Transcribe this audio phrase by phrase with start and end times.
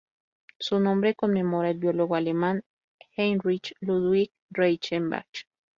[0.57, 2.63] Su nombre conmemora al biólogo alemán
[3.15, 5.45] Heinrich Ludwig Reichenbach.